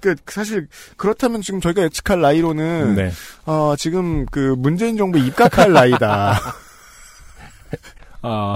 [0.00, 3.12] 그, 사실, 그렇다면 지금 저희가 예측할 나이로는, 네.
[3.44, 6.40] 어, 지금 그 문재인 정부 입각할 나이다.
[8.22, 8.54] 아,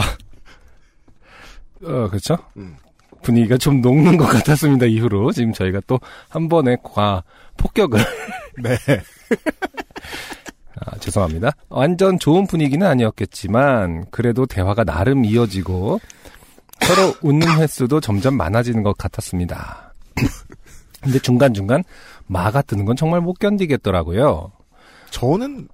[1.83, 2.39] 어, 그렇죠.
[2.57, 2.77] 음.
[3.23, 4.87] 분위기가 좀 녹는 것 같았습니다.
[4.87, 5.99] 이후로 지금 저희가 또
[6.31, 7.23] 한 번의 과
[7.59, 8.01] 폭격을
[8.63, 8.79] 네.
[10.85, 11.53] 아, 죄송합니다.
[11.69, 16.01] 완전 좋은 분위기는 아니었겠지만 그래도 대화가 나름 이어지고
[16.81, 19.95] 서로 웃는 횟수도 점점 많아지는 것 같았습니다.
[21.01, 21.85] 근데 중간중간
[22.27, 24.53] 마가 뜨는 건 정말 못 견디겠더라고요.
[25.11, 25.69] 저는,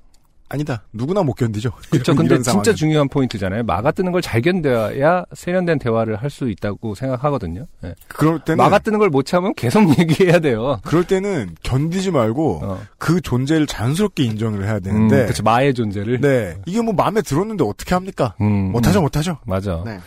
[0.50, 0.82] 아니다.
[0.92, 1.70] 누구나 못 견디죠.
[1.90, 2.14] 그렇죠.
[2.14, 2.74] 근데 진짜 상황은.
[2.74, 3.62] 중요한 포인트잖아요.
[3.62, 7.66] 마가 뜨는 걸 잘 견뎌야 세련된 대화를 할 수 있다고 생각하거든요.
[7.84, 7.94] 예.
[8.08, 10.78] 그럴 때는, 마가 뜨는 걸 못 참으면 계속 얘기해야 돼요.
[10.84, 12.80] 그럴 때는 견디지 말고, 어.
[12.98, 15.42] 그 존재를 자연스럽게 인정을 해야 음, 되는데, 그렇죠.
[15.42, 16.20] 마의 존재를.
[16.20, 16.56] 네.
[16.66, 18.34] 이게 뭐 마음에 들었는데 어떻게 합니까?
[18.40, 19.38] 음, 못하죠, 음, 못하죠.
[19.46, 19.82] 맞아.
[19.86, 19.98] 네.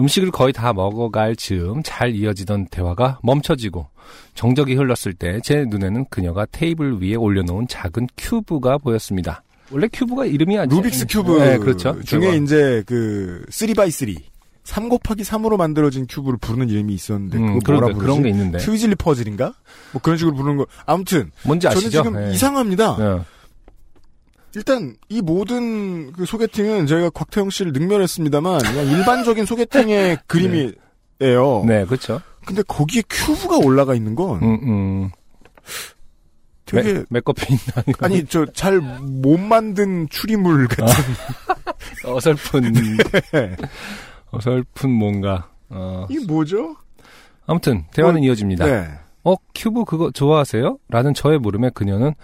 [0.00, 3.88] 음식을 거의 다 먹어갈 즈음 잘 이어지던 대화가 멈춰지고
[4.34, 9.42] 정적이 흘렀을 때 제 눈에는 그녀가 테이블 위에 올려놓은 작은 큐브가 보였습니다.
[9.70, 12.00] 원래 큐브가 이름이 아주 루빅스 큐브 네, 그렇죠.
[12.02, 12.34] 중에 저거.
[12.34, 14.16] 이제 그 3x3
[14.64, 18.96] 3 곱하기 3으로 만들어진 큐브를 부르는 이름이 있었는데 음, 그거 뭐라 그런, 게 있는데 트위즐리
[18.96, 19.54] 퍼즐인가?
[19.92, 20.66] 뭐 그런 식으로 부르는 거.
[20.84, 22.02] 아무튼 뭔지 저는 아시죠?
[22.02, 22.32] 지금 네.
[22.34, 22.96] 이상합니다.
[22.98, 23.22] 네.
[24.54, 31.64] 일단 이 모든 그 소개팅은 저희가 곽태영 씨를 능멸했습니다만 그냥 일반적인 소개팅의 그림이에요.
[31.66, 32.20] 네, 그렇죠.
[32.44, 35.10] 근데 거기에 큐브가 올라가 있는 건 음, 음.
[36.76, 37.82] 되게 맥- 있나?
[38.00, 40.84] 아니 저 잘 못 만든 추리물 같은
[42.04, 42.72] 어설픈
[44.30, 45.48] 어설픈 뭔가.
[45.70, 46.76] 어, 이게 뭐죠?
[47.46, 48.66] 아무튼 대화는 뭐, 이어집니다.
[48.66, 48.88] 네.
[49.24, 50.78] 어, 큐브 그거 좋아하세요?
[50.88, 52.14] 라는 저의 물음에 그녀는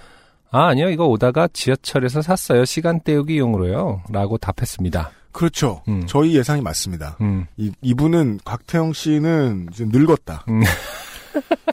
[0.51, 0.89] 아, 아니요.
[0.91, 2.65] 이거 오다가 지하철에서 샀어요.
[2.65, 4.03] 시간 때우기용으로요.
[4.11, 5.11] 라고 답했습니다.
[5.33, 5.83] 그렇죠.
[5.89, 6.07] 음.
[6.07, 7.17] 저희 예상이 맞습니다.
[7.21, 7.47] 음.
[7.57, 10.45] 이, 이분은 곽태영 씨는 늙었다.
[10.49, 10.63] 음.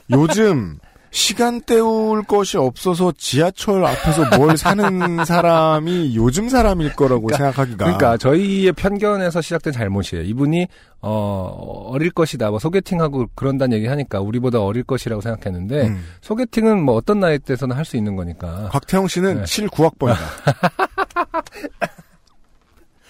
[0.09, 0.79] 요즘
[1.11, 7.77] 시간 때울 것이 없어서 지하철 앞에서 뭘 사는 사람이 요즘 사람일 거라고 생각하기가.
[7.83, 10.23] 그러니까 저희의 편견에서 시작된 잘못이에요.
[10.23, 10.67] 이분이
[11.01, 12.49] 어 어릴 것이다.
[12.49, 16.03] 뭐 소개팅하고 그런다는 얘기 하니까 우리보다 어릴 것이라고 생각했는데 음.
[16.21, 18.69] 소개팅은 뭐 어떤 나이 때서는 할수 있는 거니까.
[18.71, 19.45] 곽태영 씨는 네.
[19.45, 20.15] 7, 9학번이다.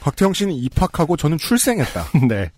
[0.02, 2.04] 곽태영 씨는 입학하고 저는 출생했다.
[2.28, 2.50] 네.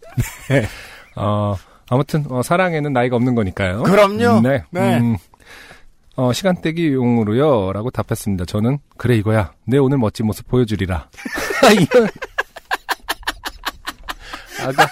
[1.17, 1.57] 어
[1.89, 3.83] 아무튼 어, 사랑에는 나이가 없는 거니까요.
[3.83, 4.41] 그럼요.
[4.41, 4.63] 네.
[4.71, 4.97] 네.
[4.99, 5.17] 음,
[6.15, 7.73] 어, 시간대기용으로요.
[7.73, 8.45] 라고 답했습니다.
[8.45, 9.53] 저는, 그래, 이거야.
[9.65, 11.09] 내 오늘 멋진 모습 보여주리라.
[11.63, 12.07] 아, 이건.
[14.61, 14.87] 아까.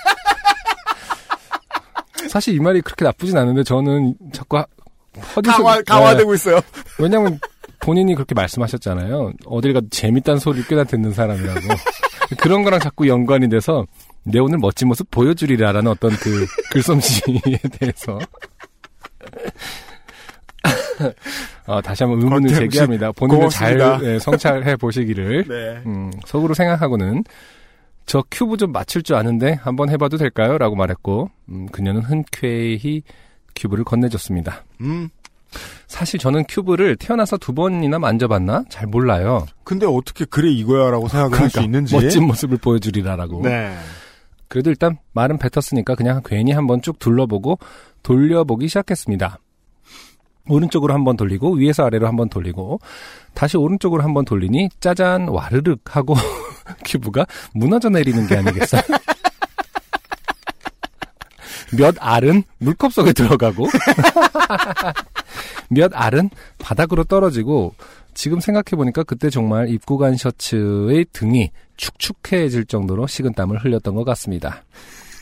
[2.28, 4.66] 사실 이 말이 그렇게 나쁘진 않은데, 저는 자꾸 하-
[5.36, 6.56] 허디소 강화, 강화되고 있어요.
[6.56, 6.62] 네.
[7.00, 7.40] 왜냐면
[7.80, 9.34] 본인이 그렇게 말씀하셨잖아요.
[9.46, 11.60] 어딜 가도 재밌다는 소리를 꽤나 듣는 사람이라고.
[12.40, 13.86] 그런 거랑 자꾸 연관이 돼서,
[14.24, 17.40] 내 오늘 멋진 모습 보여주리라라는 어떤 그 글솜씨에
[17.80, 18.18] 대해서.
[21.68, 23.12] 어, 다시 한번 의문을 제기합니다.
[23.12, 23.80] 본인을 잘.
[24.04, 25.82] 예, 성찰해 보시기를 네.
[25.86, 27.24] 음, 속으로 생각하고는
[28.06, 30.58] 저 큐브 좀 맞출 줄 아는데 한번 해봐도 될까요?
[30.58, 33.04] 라고 말했고 음, 그녀는 흔쾌히
[33.56, 34.64] 큐브를 건네줬습니다.
[34.82, 35.10] 음.
[35.88, 38.64] 사실 저는 큐브를 태어나서 두 번이나 만져봤나?
[38.70, 39.46] 잘 몰라요.
[39.64, 41.92] 근데 어떻게 그래 이거야라고 생각을 할수 있는지.
[41.92, 43.42] 그러니까 멋진 모습을 보여주리라라고.
[43.44, 43.76] 네.
[44.48, 47.60] 그래도 일단 말은 뱉었으니까 그냥 괜히 한번 쭉 둘러보고
[48.04, 49.40] 돌려보기 시작했습니다.
[50.48, 52.80] 오른쪽으로 한 번 돌리고 위에서 아래로 한 번 돌리고
[53.34, 56.16] 다시 오른쪽으로 한 번 돌리니 짜잔 와르륵 하고
[56.86, 58.82] 큐브가 무너져 내리는 게 아니겠어요?
[61.78, 63.68] 몇 알은 물컵 속에 들어가고
[65.70, 67.74] 몇 알은 바닥으로 떨어지고
[68.14, 74.64] 지금 생각해보니까 그때 정말 입고 간 셔츠의 등이 축축해질 정도로 식은 땀을 흘렸던 것 같습니다.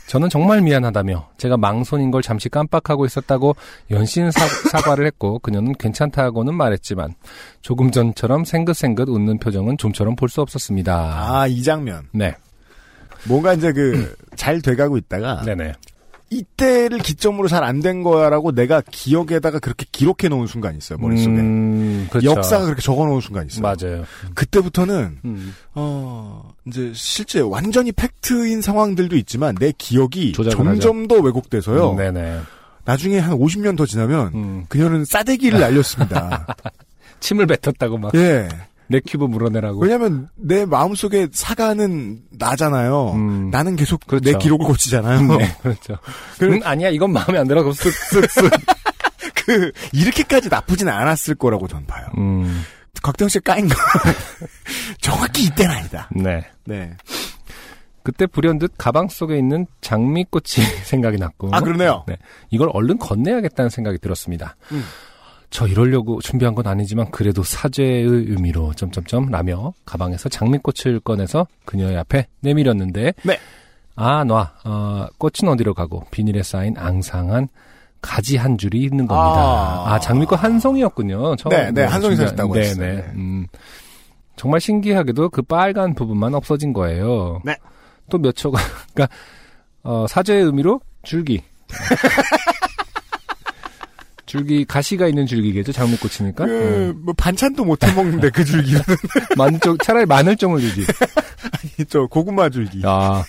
[0.09, 3.55] 저는 정말 미안하다며 제가 망손인 걸 잠시 깜빡하고 있었다고
[3.91, 4.39] 연신 사,
[4.71, 7.13] 사과를 했고 그녀는 괜찮다고는 말했지만
[7.61, 10.93] 조금 전처럼 생긋생긋 웃는 표정은 좀처럼 볼 수 없었습니다.
[10.93, 12.07] 아, 이 장면.
[12.11, 12.35] 네,
[13.25, 15.73] 뭔가 이제 그, 잘 돼가고 있다가, 네네.
[16.31, 21.35] 이때를 기점으로 잘 안 된 거야라고 내가 기억에다가 그렇게 기록해 놓은 순간이 있어요, 머릿속에.
[21.35, 22.31] 음, 그렇죠.
[22.31, 23.61] 역사가 그렇게 적어 놓은 순간이 있어요.
[23.61, 24.05] 맞아요.
[24.35, 31.91] 그때부터는, 음, 어, 이제 실제 완전히 팩트인 상황들도 있지만 내 기억이 점점 더 왜곡돼서요.
[31.91, 32.39] 음, 네네.
[32.85, 36.47] 나중에 한 50년 더 지나면 음, 그녀는 싸대기를 날렸습니다.
[37.19, 38.47] 침을 뱉었다고 막 예.
[38.89, 39.79] 내 큐브 물어내라고.
[39.79, 43.11] 왜냐면 내 마음속에 사과는 나잖아요.
[43.13, 43.49] 음.
[43.51, 44.31] 나는 계속 그렇죠.
[44.31, 45.21] 내 기록을 고치잖아요.
[45.37, 45.97] 네, 그렇죠.
[46.39, 47.63] 그래- 음, 아니야, 이건 마음에 안 들어.
[47.63, 48.51] 쓱쓱쓱.
[49.45, 52.07] 그 이렇게까지 나쁘진 않았을 거라고 전 봐요.
[52.17, 52.63] 음,
[53.03, 53.75] 곽대영 씨가 까인 거
[55.01, 56.09] 정확히 이때는 아니다.
[56.15, 56.45] 네.
[56.65, 56.91] 네.
[58.03, 61.49] 그때 불현듯 가방 속에 있는 장미꽃이 생각이 났고.
[61.51, 62.05] 아 그러네요.
[62.07, 62.17] 네.
[62.49, 64.55] 이걸 얼른 건네야겠다는 생각이 들었습니다.
[64.71, 64.83] 음.
[65.49, 72.27] 저 이러려고 준비한 건 아니지만 그래도 사죄의 의미로 점점점 라며 가방에서 장미꽃을 꺼내서 그녀의 앞에
[72.41, 73.37] 내밀었는데 네.
[73.95, 74.53] 아, 놔.
[74.63, 77.49] 어, 꽃은 어디로 가고 비닐에 쌓인 앙상한
[78.01, 79.39] 가지 한 줄이 있는 겁니다.
[79.39, 79.93] 아.
[79.95, 81.35] 아, 장미꽃 한 송이였군요.
[81.35, 82.85] 처음 네, 네, 한 송이 사셨다고 네, 했어요.
[82.85, 82.95] 네.
[82.95, 83.05] 네.
[83.15, 83.47] 음.
[84.37, 87.41] 정말 신기하게도 그 빨간 부분만 없어진 거예요.
[87.43, 87.57] 네.
[88.09, 88.57] 또 몇 초가,
[88.93, 89.13] 그러니까
[89.83, 91.41] 어, 사죄의 의미로 줄기.
[94.29, 96.47] 줄기 가시가 있는 줄기겠죠 장미꽃이니까 음.
[96.47, 98.79] 그, 뭐 반찬도 못 해 먹는데 그 줄기는
[99.35, 100.85] 마늘 쪽 차라리 마늘종을 주지
[101.89, 103.23] 저 고구마 줄기, 아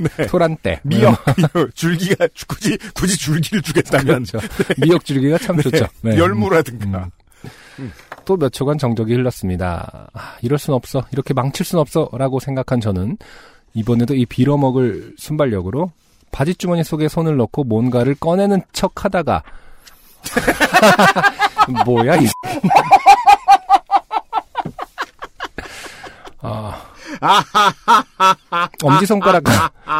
[0.00, 0.26] 네.
[0.26, 1.16] 토란대 미역
[1.74, 4.40] 줄기가 굳이 굳이 줄기를 주겠다면 그렇죠.
[4.78, 6.16] 미역 줄기가 참 좋죠 네.
[6.16, 7.08] 열무라든가.
[8.24, 10.08] 또몇 초간 정적이 흘렀습니다.
[10.12, 11.04] 아, 이럴 순 없어.
[11.12, 12.08] 이렇게 망칠 순 없어.
[12.12, 13.16] 라고 생각한 저는
[13.74, 15.90] 이번에도 이 빌어먹을 순발력으로
[16.30, 19.42] 바지 주머니 속에 손을 넣고 뭔가를 꺼내는 척 하다가
[21.84, 22.26] 뭐야 이
[26.40, 26.82] 아,
[28.82, 29.44] 엄지손가락,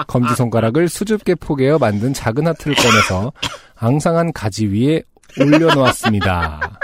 [0.08, 3.32] 검지손가락을 수줍게 포개어 만든 작은 하트를 꺼내서
[3.76, 5.02] 앙상한 가지 위에
[5.40, 6.78] 올려놓았습니다.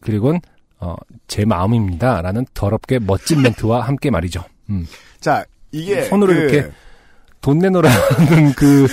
[0.00, 0.40] 그리고는
[0.80, 0.96] 어,
[1.28, 2.20] 제 마음입니다.
[2.22, 4.44] 라는 더럽게 멋진 멘트와 함께 말이죠.
[4.70, 4.86] 음.
[5.20, 6.70] 자 이게 손으로 그- 이렇게
[7.40, 8.86] 돈 내놓으라는 그,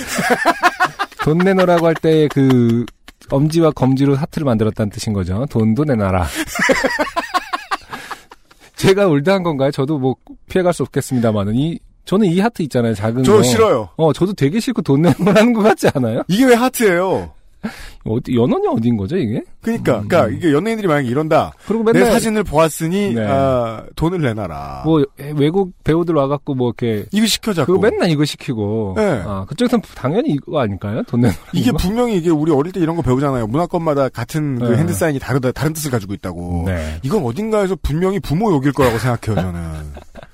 [1.24, 2.84] 돈 내놓으라고 할 때 그,
[3.30, 5.46] 엄지와 검지로 하트를 만들었다는 뜻인 거죠.
[5.50, 6.26] 돈도 내놔라.
[8.76, 9.70] 제가 올드한 건가요?
[9.70, 10.16] 저도 뭐
[10.48, 12.94] 피해갈 수 없겠습니다만은 이, 저는 이 하트 있잖아요.
[12.94, 13.42] 작은 저 거.
[13.42, 13.90] 싫어요.
[13.96, 16.22] 어, 저도 되게 싫고 돈 내놓으라는 것 같지 않아요?
[16.28, 17.30] 이게 왜 하트예요?
[18.04, 19.42] 어디, 연원이 어딘 거죠, 이게?
[19.60, 20.08] 그러니까, 음.
[20.08, 21.52] 그러니까 이게 연예인들이 만약 에 이런다.
[21.66, 23.26] 그리고 내 맨날 사진을 보았으니 네.
[23.26, 24.82] 아, 돈을 내놔라.
[24.84, 25.04] 뭐
[25.36, 27.74] 외국 배우들 와갖고 뭐 이렇게 이거 시켜 자꾸.
[27.74, 29.22] 그거 맨날 이거 시키고 네.
[29.26, 31.02] 아 그쪽에선 당연히 이거 아닐까요?
[31.04, 33.46] 돈 내는 이게 분명히 이게 우리 어릴 때 이런 거 배우잖아요.
[33.46, 34.78] 문화권마다 같은 그 네.
[34.78, 36.64] hand sign이 다르다 다른 뜻을 가지고 있다고.
[36.66, 36.98] 네.
[37.02, 39.60] 이건 어딘가에서 분명히 부모 욕일 거라고 생각해요 저는.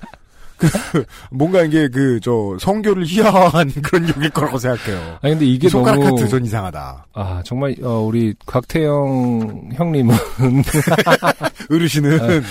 [0.57, 5.19] 그 뭔가 이게 그 저 성교를 희화화한 그런 욕일 거라고 생각해요.
[5.21, 7.05] 아니 근데 이게 손가락 너무 하트 전 이상하다.
[7.13, 10.15] 아 정말 어, 우리 곽태영 형님은
[11.69, 12.43] 어르신은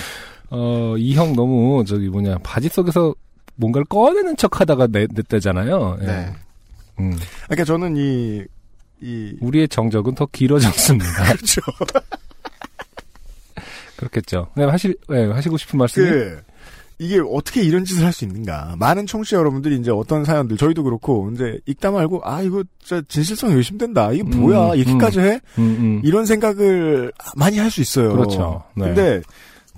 [0.50, 3.14] 어, 이 형 너무 저기 뭐냐 바지 속에서
[3.56, 5.98] 뭔가를 꺼내는 척하다가 내, 냈다잖아요.
[6.02, 6.06] 예.
[6.06, 6.32] 네.
[7.00, 8.44] 음, 그러니까 저는 이
[9.02, 11.24] 이, 우리의 정적은 더 길어졌습니다.
[11.34, 11.60] 그렇죠.
[13.96, 14.48] 그렇겠죠.
[14.56, 16.42] 네, 하실 네, 하시고 싶은 말씀이 그,
[16.98, 18.76] 이게 어떻게 이런 짓을 할 수 있는가.
[18.78, 23.50] 많은 청취자 여러분들이 이제 어떤 사연들, 저희도 그렇고, 이제 읽다 말고, 아, 이거 진짜 진실성
[23.50, 24.12] 의심된다.
[24.12, 24.72] 이게 뭐야.
[24.72, 25.40] 음, 이렇게까지 해?
[25.58, 26.00] 음, 음.
[26.04, 28.12] 이런 생각을 많이 할 수 있어요.
[28.12, 28.62] 그렇죠.
[28.74, 28.84] 네.
[28.86, 29.20] 근데,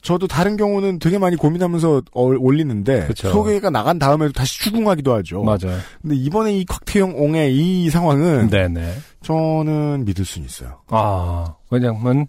[0.00, 3.30] 저도 다른 경우는 되게 많이 고민하면서 어- 올리는데, 그렇죠.
[3.30, 5.42] 소개가 나간 다음에도 다시 추궁하기도 하죠.
[5.42, 5.76] 맞아요.
[6.00, 8.94] 근데 이번에 이 곽태영 옹의 이 상황은, 네네.
[9.22, 10.78] 저는 믿을 수는 있어요.
[10.88, 12.28] 아 왜냐면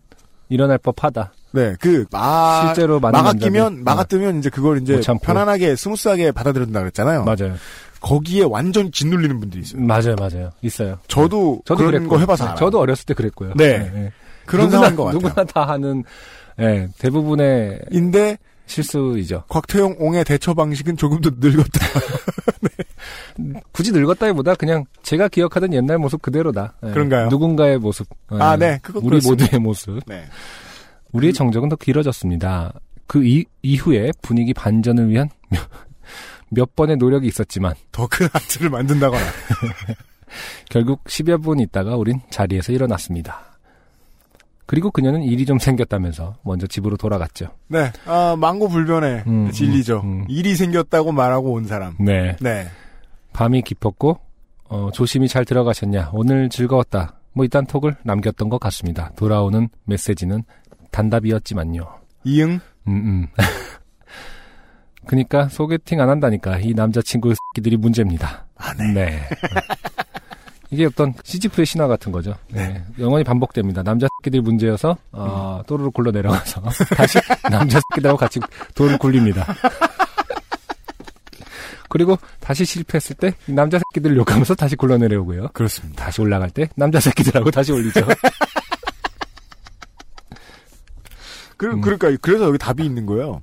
[0.49, 1.31] 일어날 법하다.
[1.51, 5.25] 네, 그, 아, 실제로 마가 끼면, 마가 뜨면 이제 그걸 이제 못 참고.
[5.25, 7.23] 편안하게, 스무스하게 받아들인다 그랬잖아요.
[7.23, 7.55] 맞아요.
[8.01, 9.81] 거기에 완전 짓눌리는 분들이 있어요.
[9.81, 10.51] 맞아요, 맞아요.
[10.62, 10.99] 있어요.
[11.07, 12.57] 저도, 저도 그런 거 해봐서 알아요.
[12.57, 13.53] 저도 어렸을 때 그랬고요.
[13.55, 14.12] 네.
[14.45, 15.19] 그런 누구나, 상황인 것 같아요.
[15.19, 16.03] 누구나 다 하는
[16.59, 18.38] 예, 대부분의 인데
[18.69, 19.43] 실수이죠.
[19.49, 21.79] 곽태용 옹의 대처 방식은 조금 더 늙었다.
[23.71, 26.75] 굳이 늙었다기보다 그냥 제가 기억하던 옛날 모습 그대로다.
[26.86, 26.91] 예.
[26.91, 27.29] 그런가요?
[27.29, 28.08] 누군가의 모습.
[28.34, 28.38] 예.
[28.39, 28.79] 아, 네.
[28.82, 29.45] 그거 우리 그렇습니다.
[29.45, 29.99] 모두의 모습.
[30.05, 30.25] 네.
[31.12, 32.73] 우리의 정적은 더 길어졌습니다.
[33.08, 35.62] 그 이, 이후에 분위기 반전을 위한 몇,
[36.49, 39.23] 몇 번의 노력이 있었지만 더큰 하트를 만든다거나.
[40.69, 43.48] 결국 10여 분 있다가 우린 자리에서 일어났습니다.
[44.69, 47.47] 그리고 그녀는 일이 좀 생겼다면서 먼저 집으로 돌아갔죠.
[47.69, 47.91] 네.
[48.05, 50.01] 아, 망고 불변의 음, 진리죠.
[50.03, 50.25] 음, 음.
[50.29, 51.95] 일이 생겼다고 말하고 온 사람.
[51.99, 52.36] 네.
[52.39, 52.67] 네.
[53.34, 54.19] 밤이 깊었고
[54.65, 56.12] 어, 조심히 잘 들어가셨냐.
[56.13, 57.15] 오늘 즐거웠다.
[57.34, 59.12] 뭐 이딴 톡을 남겼던 것 같습니다.
[59.15, 60.43] 돌아오는 메시지는
[60.91, 61.82] 단답이었지만요.
[62.25, 62.60] 이응?
[62.88, 63.27] 음, 음.
[65.08, 68.45] 그니까 소개팅 안 한다니까 이 남자친구 새끼들이 문제입니다.
[68.55, 68.93] 아, 네.
[68.93, 69.19] 네.
[70.71, 72.36] 이게 어떤 시지프의 신화 같은 거죠.
[72.49, 72.84] 네.
[72.99, 73.82] 영원히 반복됩니다.
[73.82, 76.62] 남자 새끼들이 문제여서 어, 또르르 굴러 내려가서
[76.95, 78.39] 다시 남자 새끼들하고 같이
[78.75, 79.45] 돌을 굴립니다.
[81.89, 85.47] 그리고 다시 실패했을 때이 남자 새끼들 욕하면서 다시 굴러 내려오고요.
[85.53, 86.05] 그렇습니다.
[86.05, 88.05] 다시 올라갈 때 남자 새끼들하고 다시 올리죠.
[91.58, 91.82] 그, 음.
[91.82, 93.41] 그러니까, 그래서 여기 답이 있는 거예요.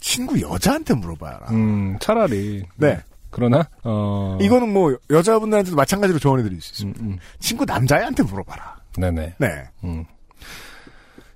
[0.00, 1.48] 친구 여자한테 물어봐라.
[1.50, 2.64] 음, 차라리.
[2.76, 2.98] 네.
[3.36, 7.00] 그러나 어 이거는 뭐, 여자분들한테도 마찬가지로 조언해 드릴 수 있습니다.
[7.02, 7.18] 음, 음.
[7.38, 8.76] 친구 남자애한테 물어봐라.
[8.96, 9.34] 네네.
[9.36, 9.48] 네.
[9.84, 10.06] 음.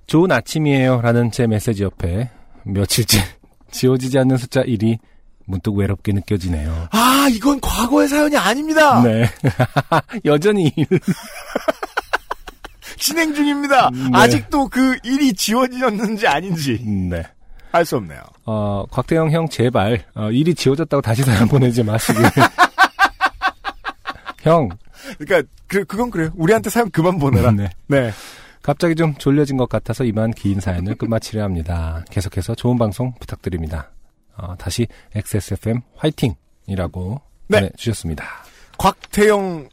[0.07, 1.01] 좋은 아침이에요.
[1.01, 2.31] 라는 제 메시지 옆에
[2.63, 3.19] 며칠째
[3.69, 4.97] 지워지지 않는 숫자 1이
[5.45, 6.87] 문득 외롭게 느껴지네요.
[6.89, 9.03] 아, 이건 과거의 사연이 아닙니다.
[9.03, 9.29] 네.
[10.25, 10.87] 여전히 일.
[12.97, 13.91] 진행 중입니다.
[13.91, 14.09] 네.
[14.11, 17.23] 아직도 그 일이 지워지었는지 아닌지 네.
[17.71, 18.21] 알 수 없네요.
[18.45, 22.23] 어, 곽태영 형 제발 어, 일이 지워졌다고 다시 사연 보내지 마시길.
[24.43, 24.69] 형.
[25.17, 26.29] 그러니까 그 그건 그래요.
[26.35, 27.51] 우리한테 사연 그만 보내라.
[27.51, 27.69] 네.
[27.87, 28.11] 네.
[28.61, 32.03] 갑자기 좀 졸려진 것 같아서 이만 긴 사연을 끝마치려 합니다.
[32.11, 33.89] 계속해서 좋은 방송 부탁드립니다.
[34.37, 37.59] 어, 다시 XSFM 화이팅이라고 네.
[37.61, 38.25] 보내주셨습니다.
[38.77, 39.69] 곽태영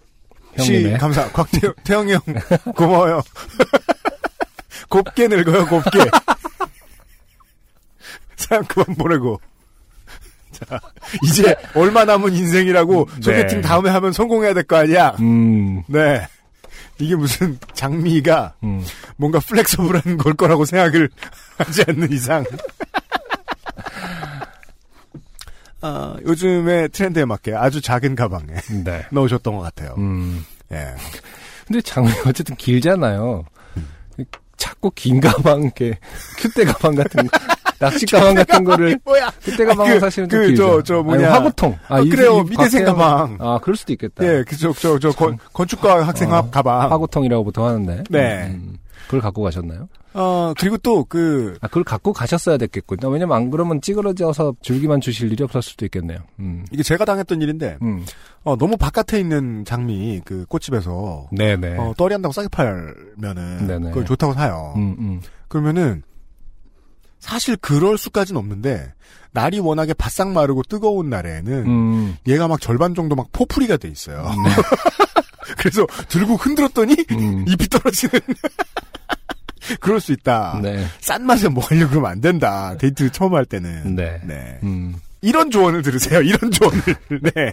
[0.59, 0.93] 씨.
[0.99, 1.31] 감사.
[1.33, 2.21] 곽태영 태영이 형
[2.75, 3.21] 고마워요.
[4.89, 5.67] 곱게 늙어요.
[5.67, 5.99] 곱게.
[8.49, 9.41] 사연 그만 보내고.
[10.53, 10.81] 자,
[11.25, 13.21] 이제 얼마 남은 인생이라고 네.
[13.23, 15.15] 소개팅 다음에 하면 성공해야 될 거 아니야.
[15.21, 16.27] 음, 네.
[16.99, 18.83] 이게 무슨 장미가 음.
[19.17, 21.09] 뭔가 플렉서블한 걸 거라고 생각을
[21.59, 22.45] 하지 않는 이상.
[25.81, 28.53] 아, 요즘의 트렌드에 맞게 아주 작은 가방에
[28.85, 29.07] 네.
[29.13, 29.95] 넣으셨던 것 같아요.
[29.99, 30.45] 음.
[30.73, 30.95] 예.
[31.67, 33.45] 근데 장미 어쨌든 길잖아요.
[34.57, 35.97] 자꾸 긴 가방, 이렇게,
[36.39, 37.39] 큐대 가방 같은 거,
[37.79, 39.31] 낚시 가방 같은 거를, 뭐야?
[39.43, 40.55] 큐대 가방은 그, 사실은 좀 그.
[40.57, 41.27] 저, 저 뭐냐.
[41.27, 41.79] 아니, 화구통.
[41.89, 42.43] 어, 그래요.
[42.43, 43.37] 미대생 가방.
[43.41, 44.25] 아, 그럴 수도 있겠다.
[44.25, 46.91] 예, 그저, 저, 저, 건, 건축가 학생 어, 합 가방.
[46.91, 48.05] 화구통이라고 보통 하는데.
[48.11, 48.49] 네.
[48.49, 49.89] 음, 그걸 갖고 가셨나요?
[50.15, 53.09] 어, 그리고 또, 그, 아, 그걸 갖고 가셨어야 됐겠군요.
[53.09, 56.19] 왜냐면 안 그러면 찌그러져서 줄기만 주실 일이 없었을 수도 있겠네요.
[56.41, 56.65] 음.
[56.73, 58.05] 이게 제가 당했던 일인데, 음.
[58.43, 61.77] 어, 너무 바깥에 있는 장미, 그, 꽃집에서, 네네.
[61.77, 63.89] 어, 떨이 한다고 싸게 팔면은, 네네.
[63.91, 64.73] 그걸 좋다고 사요.
[64.77, 65.21] 음, 음.
[65.47, 66.03] 그러면은
[67.21, 68.93] 사실 그럴 수까지는 없는데
[69.33, 72.17] 날이 워낙에 바싹 마르고 뜨거운 날에는 음.
[72.27, 74.31] 얘가 막 절반 정도 막 포풀이가 돼 있어요.
[75.59, 77.45] 그래서 들고 흔들었더니 음.
[77.49, 78.21] 잎이 떨어지는
[79.81, 80.61] 그럴 수 있다.
[80.63, 80.87] 네.
[81.01, 82.77] 싼 맛에 먹으려고 그러면 안 된다.
[82.79, 83.97] 데이트 처음 할 때는.
[83.97, 84.21] 네.
[84.25, 84.59] 네.
[84.63, 84.95] 음.
[85.21, 86.23] 이런 조언을 들으세요.
[86.23, 86.83] 이런 조언을.
[87.35, 87.53] 네.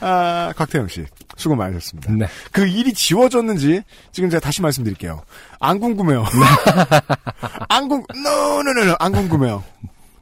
[0.00, 1.04] 아, 곽태영 씨.
[1.36, 2.12] 수고 많으셨습니다.
[2.12, 2.26] 네.
[2.52, 5.22] 그 일이 지워졌는지 지금 제가 다시 말씀드릴게요.
[5.60, 6.24] 안 궁금해요.
[7.68, 9.64] 안 궁, no, no, no, no, 안 궁금해요.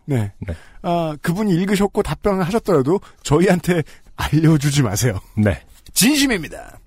[0.05, 0.33] 네.
[0.39, 0.55] 네.
[0.83, 3.83] 아, 그분이 읽으셨고 답변을 하셨더라도 저희한테
[4.17, 5.21] 알려주지 마세요.
[5.37, 5.63] 네.
[5.93, 6.79] 진심입니다.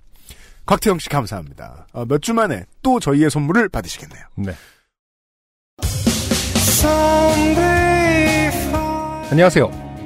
[0.65, 1.87] 곽태영 씨 감사합니다.
[1.93, 4.23] 어, 몇주 만에 또 저희의 선물을 받으시겠네요.
[4.37, 4.53] 네.
[9.31, 9.84] 안녕하세요.